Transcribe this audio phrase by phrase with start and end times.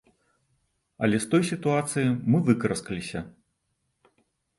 [1.07, 3.19] Але з той сітуацыі мы выкараскаліся.